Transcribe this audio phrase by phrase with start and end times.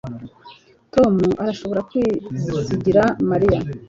[0.93, 3.59] Tom arashobora kwizigira Mariya